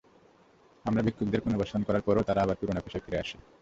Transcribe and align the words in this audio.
আমরা 0.85 1.01
ভিক্ষুকদের 1.05 1.43
পুনর্বাসন 1.43 1.81
করার 1.87 2.05
পরও 2.07 2.27
তারা 2.27 2.39
আবার 2.41 2.59
পুরোনো 2.59 2.81
পেশায় 2.85 3.03
ফিরে 3.05 3.21
আসে। 3.23 3.37